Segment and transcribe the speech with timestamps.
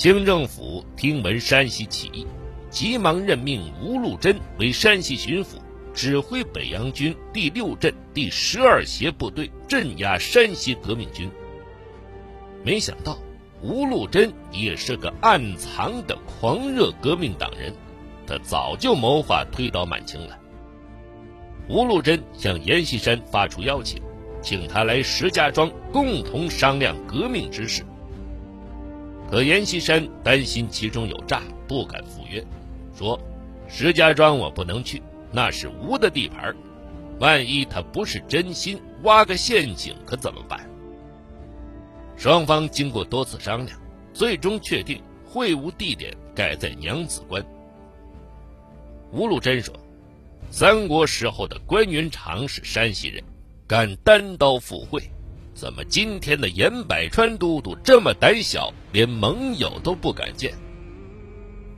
[0.00, 2.26] 清政府听闻山西起义，
[2.70, 5.58] 急忙任命吴禄贞为山西巡抚，
[5.92, 11.30] 指挥北洋军第六镇第十二协部队镇压山西革命军。
[12.64, 13.18] 没想到，
[13.60, 17.70] 吴禄贞也是个暗藏的狂热革命党人，
[18.26, 20.38] 他早就谋划推倒满清了。
[21.68, 24.00] 吴禄贞向阎锡山发出邀请，
[24.40, 27.84] 请他来石家庄共同商量革命之事。
[29.30, 32.44] 可阎锡山担心其中有诈，不敢赴约，
[32.96, 33.18] 说
[33.68, 36.54] ：“石家庄我不能去，那是吴的地盘，
[37.20, 40.68] 万一他不是真心，挖个陷阱可怎么办？”
[42.18, 43.78] 双方经过多次商量，
[44.12, 47.44] 最终确定会晤地点改在娘子关。
[49.12, 49.74] 吴禄贞说。
[50.52, 53.22] 三国时候的关云长是山西人，
[53.68, 55.00] 敢单刀赴会，
[55.60, 60.54] 怎么今天的严百川都督这么胆小，连盟友都不敢见？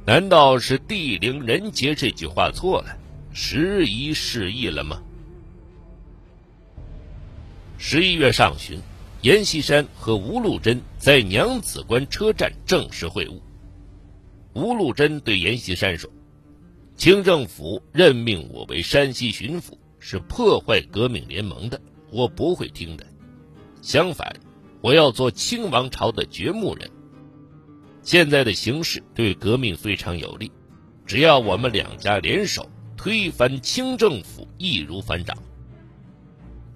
[0.06, 2.96] 难道是地灵人杰这句话错了，
[3.32, 5.02] 时移世易了吗？
[7.76, 8.78] 十一月上旬，
[9.22, 13.40] 阎锡山和吴禄贞在娘子关车站正式会晤。
[14.52, 16.08] 吴禄贞对阎锡山说。
[16.96, 21.80] 清政府任命我为山西巡抚，是破坏革命联盟的，
[22.12, 23.04] 我不会听的。
[23.82, 24.34] 相反，
[24.80, 26.90] 我要做清王朝的掘墓人。
[28.02, 30.50] 现在的形势对革命非常有利，
[31.04, 35.36] 只要我们两家联手推翻清政府，易如反掌。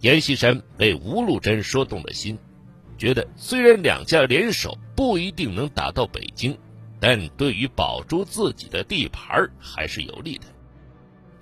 [0.01, 2.37] 阎锡山被吴禄贞说动了心，
[2.99, 6.59] 觉得虽然两家联手不一定能打到北京。
[6.99, 10.47] 但对于保住自己的地盘还是有利的，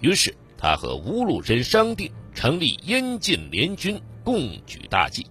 [0.00, 5.24] 于是他和吴禄贞商定成立燕晋联军，共举大计。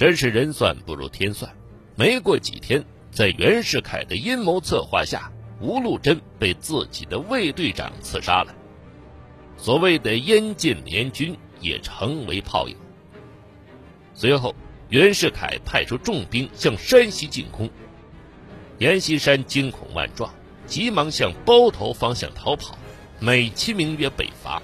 [0.00, 1.54] 真是人算不如天算，
[1.94, 5.30] 没过几天，在袁世凯的阴谋策划下，
[5.60, 8.54] 吴禄贞被自己的卫队长刺杀了，
[9.58, 12.74] 所谓的燕晋联军也成为泡影。
[14.14, 14.54] 随后，
[14.88, 17.68] 袁世凯派出重兵向山西进攻。
[18.78, 20.32] 阎锡山惊恐万状，
[20.64, 22.78] 急忙向包头方向逃跑，
[23.18, 24.62] 美其名曰北伐，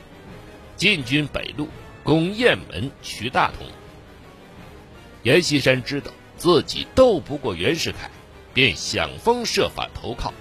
[0.76, 1.68] 进军北路，
[2.02, 3.66] 攻雁门、取大同。
[5.26, 8.08] 阎锡山知道自己斗不过袁世凯，
[8.54, 10.32] 便想方设法投靠。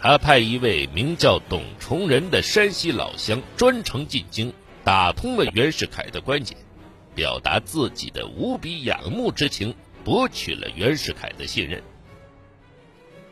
[0.00, 4.52] 他派一位名叫董崇仁的山西老乡专程进京，
[4.84, 6.56] 打通了袁世凯的关节，
[7.16, 11.82] 表达自己的无比仰慕之情，博取了袁世凯的信任。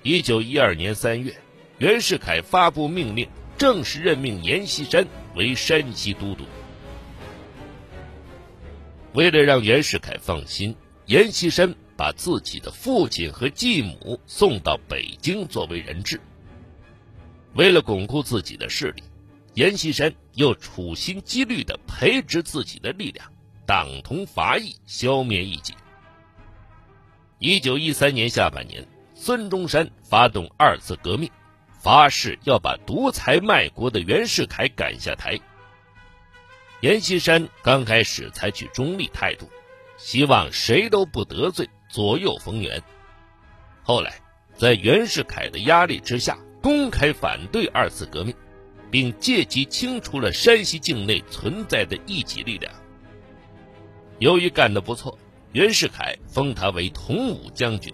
[0.02, 1.36] 一九一二年三月，
[1.78, 5.06] 袁世凯发布命令，正式任命阎锡山
[5.36, 6.42] 为山西都督。
[9.16, 16.20] 为了让袁世凯放心，阎锡山把自己的父亲和继母送到北京作为人质。
[17.54, 19.02] 为了巩固自己的势力，
[19.54, 23.32] 阎锡山又处心积虑地培植自己的力量，
[23.64, 25.72] 党同伐异，消灭异己。
[27.38, 28.86] 一九一三年下半年。
[29.14, 31.30] 孙中山发动二次革命，
[31.80, 35.40] 发誓要把独裁卖国的袁世凯赶下台。
[36.86, 39.50] 阎锡山刚开始采取中立态度，
[39.98, 42.80] 希望谁都不得罪，左右逢源。
[43.82, 44.20] 后来，
[44.56, 48.32] 在袁世凯的压力之下，公开反对二次革命，
[48.88, 52.72] 并借机清除了山西境内存在的异己力量。
[54.20, 55.18] 由于干得不错，
[55.50, 57.92] 袁世凯封他为同武将军。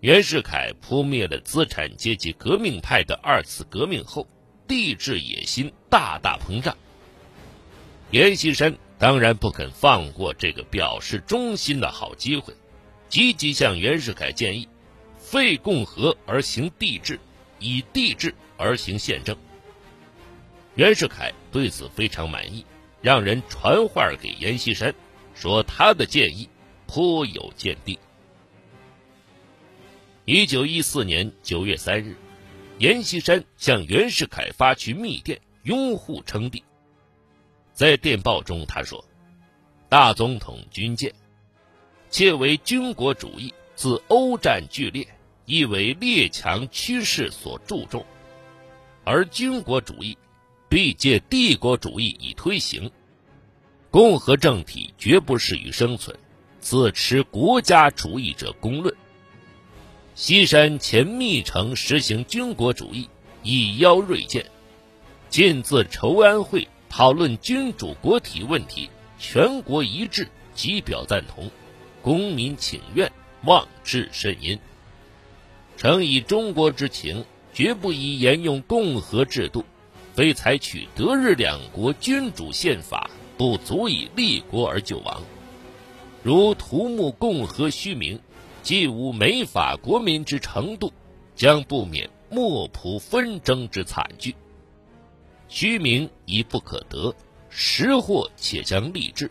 [0.00, 4.26] 袁世凯扑灭了资产阶级革命派的二次革命后，
[4.66, 6.74] 帝制野心大大膨胀。
[8.12, 12.54] 阎锡山当然不肯放过这个表示忠心的好机会，
[13.08, 14.68] 积极向袁世凯建议
[15.18, 17.18] 废共和而行帝制，
[17.58, 19.36] 以帝制而行宪政。
[20.76, 22.64] 袁世凯对此非常满意，
[23.02, 24.94] 让人传话给阎锡山，
[25.34, 26.48] 说他的建议
[26.86, 27.98] 颇有见地。
[30.24, 32.16] 一九一四年九月三日，
[32.78, 36.62] 阎锡山向袁世凯发去密电，拥护称帝。
[37.76, 39.04] 在电报中，他说
[39.90, 41.14] ：“大总统军舰，
[42.08, 45.06] 切为军国主义自欧战剧烈，
[45.44, 48.02] 亦为列强趋势所注重，
[49.04, 50.16] 而军国主义
[50.70, 52.90] 必借帝国主义以推行，
[53.90, 56.18] 共和政体绝不适于生存，
[56.58, 58.96] 自持国家主义者公论。”
[60.16, 63.06] 西山前密城实行军国主义，
[63.42, 64.46] 以邀锐见。
[65.28, 68.88] 近自筹安会讨论君主国体问题，
[69.18, 71.50] 全国一致，即表赞同。
[72.00, 73.12] 公民请愿，
[73.44, 74.58] 妄志甚殷。
[75.76, 79.62] 诚以中国之情，绝不以沿用共和制度，
[80.14, 85.22] 非采取德日两国君主宪法，不足以立国而救亡。
[86.22, 88.18] 如图慕共和虚名，
[88.62, 90.90] 既无美法国民之程度，
[91.34, 94.34] 将不免莫普纷争之惨剧。
[95.48, 97.14] 虚名已不可得，
[97.48, 99.30] 实祸且将立志。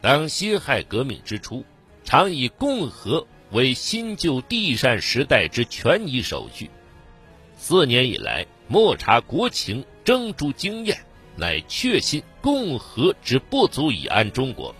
[0.00, 1.64] 当辛亥革命之初，
[2.04, 6.70] 常以共和为新旧地善时代之权宜手续。
[7.56, 11.04] 四年以来，莫察国情，征诸经验，
[11.36, 14.74] 乃确信共和之不足以安中国。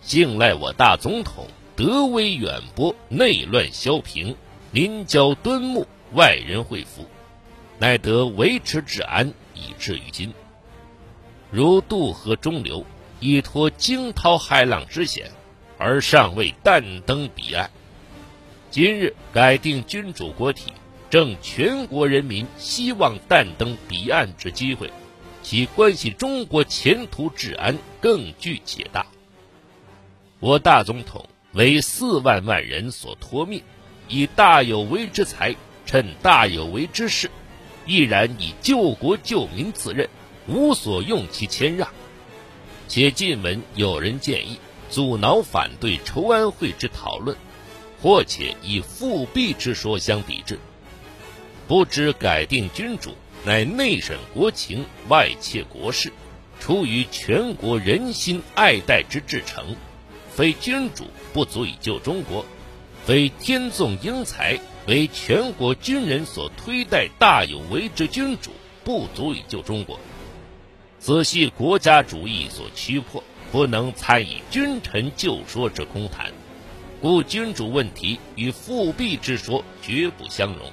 [0.00, 4.36] 幸赖我大总统德威远播，内乱消平，
[4.72, 7.06] 临交敦睦，外人会服。
[7.78, 10.32] 乃得维持治安，以至于今。
[11.50, 12.84] 如渡河中流，
[13.20, 15.30] 依托惊涛骇浪之险，
[15.78, 17.70] 而尚未但登彼岸。
[18.70, 20.72] 今日改定君主国体，
[21.08, 24.90] 正全国人民希望但登彼岸之机会，
[25.42, 29.06] 其关系中国前途治安更具且大。
[30.40, 33.62] 我大总统为四万万人所托命，
[34.08, 37.30] 以大有为之才，趁大有为之势。
[37.88, 40.10] 毅然以救国救民自任，
[40.46, 41.88] 无所用其谦让。
[42.86, 44.58] 且近闻有人建议
[44.90, 47.34] 阻挠反对筹安会之讨论，
[48.02, 50.60] 或且以复辟之说相抵制。
[51.66, 56.12] 不知改定君主，乃内审国情，外切国事，
[56.60, 59.74] 出于全国人心爱戴之至诚，
[60.30, 62.44] 非君主不足以救中国，
[63.06, 64.60] 非天纵英才。
[64.88, 68.50] 为全国军人所推戴大有为之君主，
[68.84, 70.00] 不足以救中国。
[70.98, 76.32] 此系国家主义所驱迫，不能参与君臣救说之空谈。
[77.02, 80.72] 故君主问题与复辟之说绝不相容。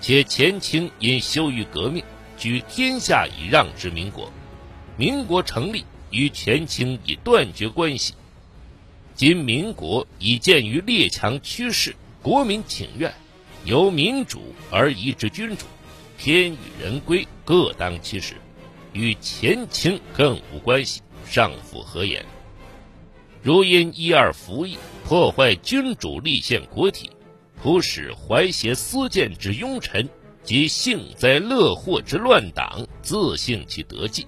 [0.00, 2.02] 且前清因羞于革命，
[2.36, 4.32] 居天下以让之民国，
[4.96, 8.14] 民国成立与前清已断绝关系。
[9.14, 11.94] 今民国已见于列强趋势。
[12.22, 13.14] 国民请愿，
[13.64, 15.66] 由民主而移之君主，
[16.18, 18.34] 天与人归，各当其时，
[18.92, 22.24] 与前清更无关系，尚复何言？
[23.40, 24.76] 如因一二服役，
[25.06, 27.10] 破坏君主立宪国体，
[27.62, 30.08] 普使怀挟私见之庸臣
[30.42, 34.26] 及幸灾乐祸之乱党自幸其得计，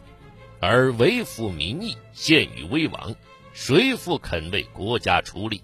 [0.61, 3.15] 而为负民意，陷于危亡，
[3.53, 5.61] 谁复肯为国家出力？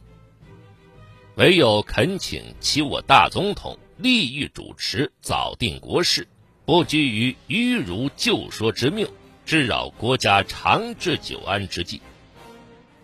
[1.37, 6.27] 唯有恳请其我大总统立欲主持，早定国事，
[6.65, 9.07] 不拘于迂儒旧说之谬，
[9.45, 12.01] 致扰国家长治久安之计。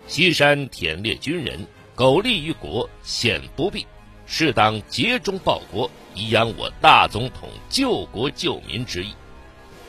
[0.06, 3.86] 西山舔猎军人，苟利于国，显不必，
[4.24, 9.12] 适当竭忠报国，以扬我大总统救国救民之意。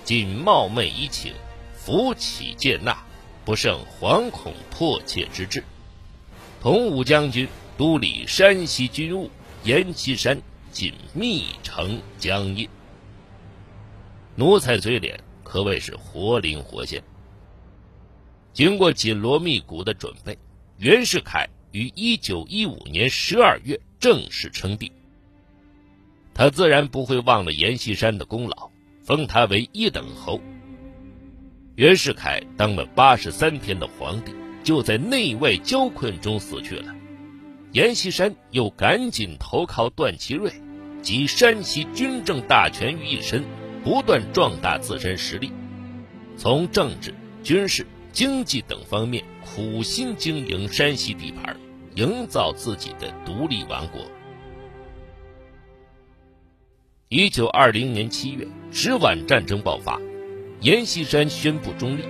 [0.03, 1.31] 仅冒昧一请，
[1.77, 3.05] 扶起见纳，
[3.45, 5.63] 不胜惶恐迫切之至。
[6.61, 7.47] 同武将军。
[7.75, 9.31] 督理山西军务，
[9.63, 10.39] 阎锡山
[10.71, 12.69] 仅密城江印，
[14.35, 17.03] 奴才嘴脸可谓是活灵活现。
[18.53, 20.37] 经过紧锣密鼓的准备，
[20.77, 24.91] 袁世凯于一九一五年十二月正式称帝。
[26.35, 28.69] 他自然不会忘了阎锡山的功劳，
[29.03, 30.39] 封他为一等侯。
[31.75, 34.31] 袁世凯当了八十三天的皇帝，
[34.63, 36.95] 就在内外交困中死去了。
[37.73, 40.53] 阎锡山又赶紧投靠段祺瑞，
[41.01, 43.43] 集山西军政大权于一身，
[43.83, 45.51] 不断壮大自身实力，
[46.37, 51.57] 从政治、军事、经济等方面苦心经营山西地盘，
[51.95, 54.01] 营造自己的独立王国。
[57.09, 59.99] 一九二零年七月，直皖战争爆发，
[60.61, 62.03] 阎锡山宣布中立，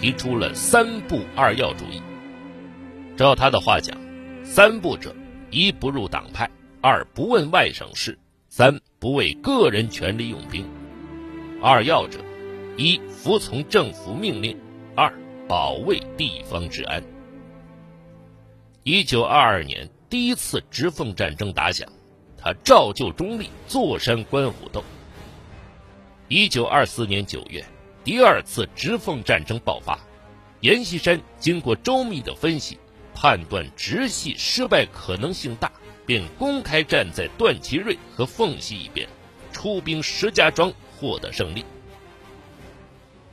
[0.00, 2.02] 提出了“三不二要”主义。
[3.16, 4.03] 照他的话讲。
[4.44, 5.12] 三不者：
[5.50, 6.48] 一不入党派，
[6.82, 8.16] 二不问外省事，
[8.50, 10.68] 三不为个人权利用兵。
[11.62, 12.20] 二要者：
[12.76, 14.56] 一服从政府命令，
[14.94, 15.12] 二
[15.48, 17.02] 保卫地方治安。
[18.82, 21.88] 一九二二年，第一次直奉战争打响，
[22.36, 24.84] 他照旧中立，坐山观虎斗。
[26.28, 27.64] 一九二四年九月，
[28.04, 29.98] 第二次直奉战争爆发，
[30.60, 32.78] 阎锡山经过周密的分析。
[33.14, 35.70] 判断直系失败可能性大，
[36.04, 39.08] 便公开站在段祺瑞和奉系一边，
[39.52, 41.64] 出兵石家庄获得胜利。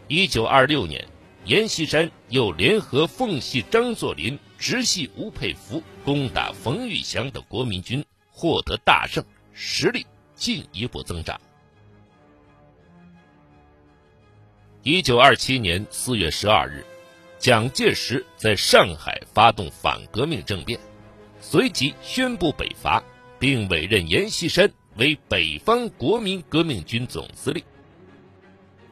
[0.07, 1.05] 一九二六年，
[1.45, 9.23] 阎锡山又联合奉系张作霖、直系吴佩孚攻打冯玉祥的国民军，获得大胜，
[9.53, 11.39] 实力进一步增长。
[14.83, 16.85] 一九二七年四月十二日，
[17.41, 20.79] 蒋介石在上海发动反革命政变，
[21.41, 23.03] 随即宣布北伐，
[23.39, 27.63] 并委任阎锡山为北方国民革命军总司令。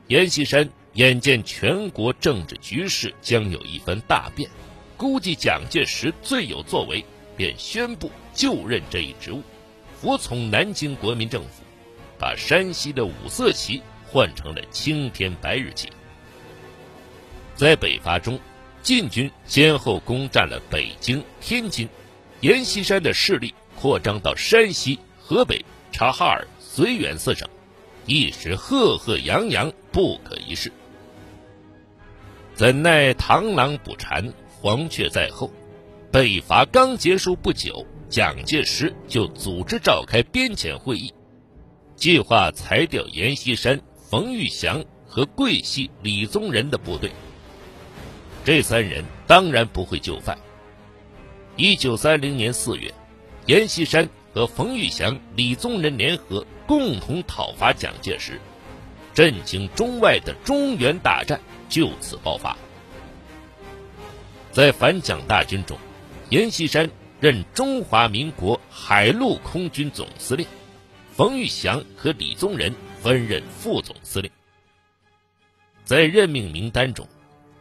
[0.07, 0.67] 阎锡山。
[0.93, 4.49] 眼见全国政治局势将有一番大变，
[4.97, 7.05] 估计蒋介石最有作为，
[7.37, 9.43] 便宣布就任这一职务，
[10.01, 11.63] 服从南京国民政府，
[12.17, 15.89] 把山西的五色旗换成了青天白日旗。
[17.59, 18.39] 在北伐中，
[18.81, 21.89] 晋军先后攻占了北京、天津，
[22.39, 27.45] 阎锡山的势力扩张到山西、河北、察哈尔、绥远四省，
[28.05, 30.71] 一时赫赫扬扬，不可一世。
[32.55, 35.51] 怎奈螳螂捕蝉，黄雀在后。
[36.13, 41.13] 北伐刚结束不久，蒋介石就组织召开边检会议，
[41.97, 47.11] 计划裁掉阎锡山、冯玉祥和桂系李宗仁的部队。
[48.49, 50.35] 这三人当然不会就范。
[51.55, 52.91] 一九三零年四月，
[53.45, 58.41] 阎锡山和冯玉祥、李宗仁联合，共同讨伐蒋介石，
[59.13, 61.39] 震惊中外的中原大战。
[61.69, 62.57] 就此爆发。
[64.51, 65.77] 在反蒋大军中，
[66.31, 66.89] 阎锡山
[67.19, 70.47] 任中华民国海陆空军总司令，
[71.15, 74.31] 冯玉祥和李宗仁分任副总司令。
[75.83, 77.07] 在任命名单中，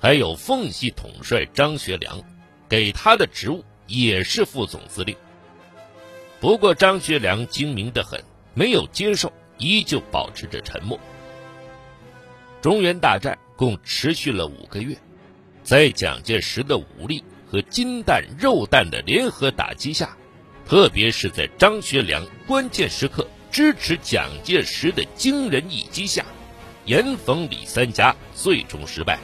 [0.01, 2.23] 还有奉系统帅张学良，
[2.69, 5.17] 给他的职务也是副总司令。
[6.41, 8.23] 不过张学良精明得很，
[8.55, 10.99] 没有接受，依旧保持着沉默。
[12.61, 13.39] 中原大战。
[13.59, 14.97] 共持续了五个月，
[15.65, 20.17] 在蒋介石的武力和金弹肉弹的联合打击下，
[20.65, 26.25] 特别是在张学良关键时刻支持蒋介石的惊人一击下，
[26.85, 29.19] 严冯李三家最终失败。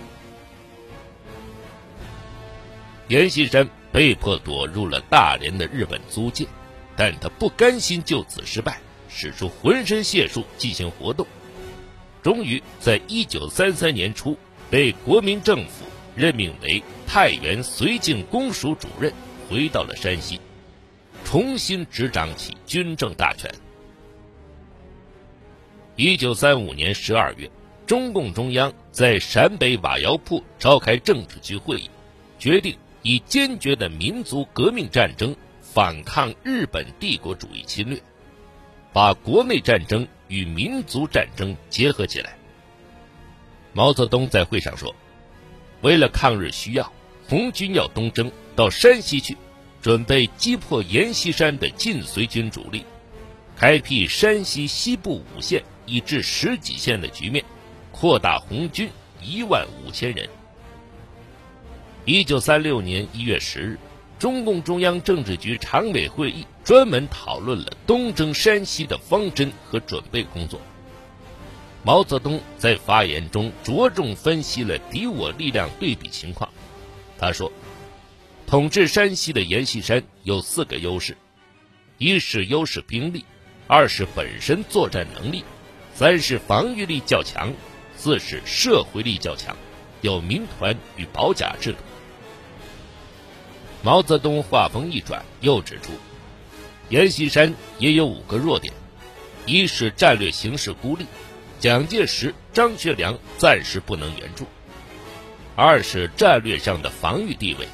[3.08, 6.46] 阎锡山被迫躲入了大连的日本租界，
[6.96, 11.26] 但他不甘心就此失败，使出浑身解数进行活动。
[12.23, 14.38] 终于在一九三三年初
[14.70, 15.84] 被国民政府
[16.16, 19.12] 任命为太原绥靖公署主任，
[19.50, 20.40] 回到了山西，
[21.25, 23.54] 重新执掌起军政大权。
[25.96, 27.50] 一九三五年十二月，
[27.87, 31.90] 中共中央在陕北瓦窑铺召开政治局会议，
[32.38, 38.02] 决定以坚决的民族革命战争反抗日本帝国主义侵略，
[38.92, 40.04] 把国内战争。
[40.28, 42.37] 与民族战争结合起来。
[43.75, 44.92] 毛泽东在会上说
[45.82, 46.90] ：“为了抗日需要，
[47.28, 49.37] 红军要东征到山西去，
[49.82, 52.84] 准备击破阎锡山的晋绥军主力，
[53.54, 57.44] 开辟山西西部五县以至十几县的局面，
[57.92, 58.88] 扩大红军
[59.23, 60.26] 一万五千人。”
[62.06, 63.78] 一九三六年一月十日，
[64.18, 66.46] 中共中央政治局常委会议。
[66.62, 70.61] 专门讨论了东征山西的方针和准备工作。
[71.82, 76.50] 毛泽东在发言中着重分析了敌我力量对比情况。
[77.18, 77.52] 他说
[78.46, 81.16] ：“统治山西的阎锡山有四个优势：
[81.99, 83.25] 一是优势兵力，
[83.66, 85.44] 二是本身作战能力，
[85.94, 87.52] 三是防御力较强，
[87.96, 89.54] 四是社会力较强，
[90.00, 91.78] 有民团与保甲制度。”
[93.84, 95.92] 毛泽东话锋一转，又指出。
[96.88, 98.72] 阎锡山也有五个弱点：
[99.44, 101.04] 一是战略形势孤立，
[101.60, 104.44] 蒋介石、张学良暂时不能援助；
[105.54, 107.66] 二是战略上的防御地位；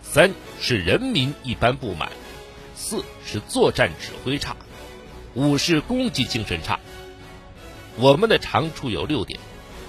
[0.00, 2.08] 三是人民一般不满；
[2.74, 4.56] 四是作战指挥差；
[5.34, 6.80] 五是攻击精神差。
[7.96, 9.38] 我们的长处有六点：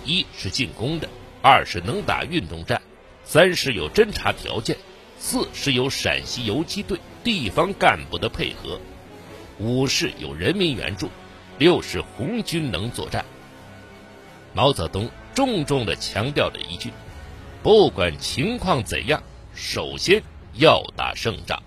[0.04, 1.08] 一是进攻的；
[1.42, 2.82] 二是能打运动战；
[3.24, 4.76] 三是有侦察条件；
[5.20, 7.00] 四是有陕西游击队。
[7.22, 8.80] 地方干部的配合，
[9.60, 11.10] 五是有人民援助，
[11.58, 13.26] 六是红军能作战。
[14.54, 16.92] 毛泽东重重的强调了一句：
[17.62, 19.22] 不管情况怎样，
[19.54, 20.24] 首先
[20.54, 21.62] 要打胜仗。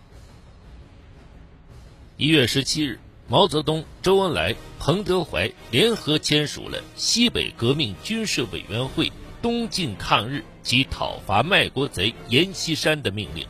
[2.17, 9.13] 一月十七日，毛泽东、周恩来、彭德怀联合签署了西北革命军事委员会
[9.43, 13.47] 东进抗日及讨伐卖国贼阎锡山的命令。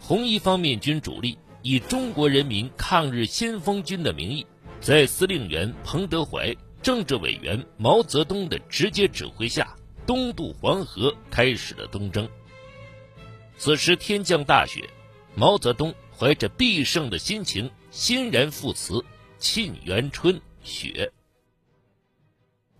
[0.00, 4.44] 红一方面军主力以中国人民抗日先锋军的名义，
[4.80, 12.28] 在司令员彭德怀、政治委员毛泽东的直接指挥下，东渡黄河，开始了东征。
[13.58, 14.88] 此时天降大雪，
[15.34, 18.94] 毛泽东怀着必胜的心情，欣然赋词
[19.38, 20.88] 《沁园春·雪》：“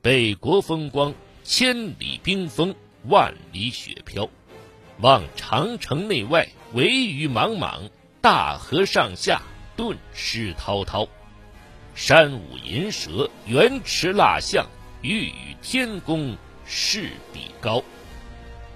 [0.01, 4.29] 北国风光，千里冰封，万里雪飘。
[5.01, 9.43] 望长城内外，惟余莽莽；大河上下，
[9.77, 11.09] 顿失滔滔。
[11.95, 14.67] 山舞银蛇，原驰蜡象，
[15.03, 17.83] 欲与天公试比高。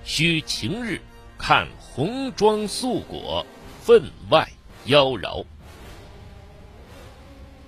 [0.04, 1.00] 须晴日。”
[1.37, 3.44] 看红装素裹，
[3.83, 4.49] 分外
[4.87, 5.44] 妖娆。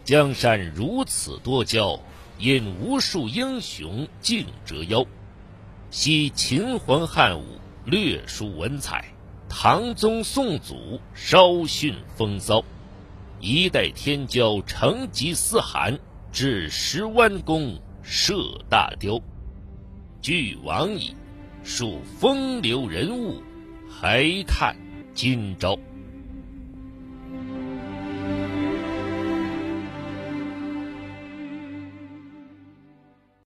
[0.03, 2.01] 江山如此多娇，
[2.39, 5.05] 引无数英雄竞折腰。
[5.91, 7.45] 惜秦皇汉武
[7.85, 9.05] 略输文采，
[9.49, 12.63] 唐宗宋祖稍逊风骚。
[13.41, 15.99] 一代天骄成吉思汗，
[16.33, 18.35] 至十弯弓射
[18.69, 19.21] 大雕。
[20.21, 21.15] 俱往矣，
[21.63, 23.43] 数风流人物。
[23.89, 24.77] 还看
[25.15, 25.79] 今朝。